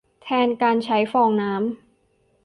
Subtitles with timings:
[0.23, 1.61] แทนการใช้ฟองน้ำ